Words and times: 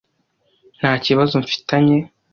nta 0.77 0.91
kibazo 1.05 1.33
mfitanye 1.45 1.97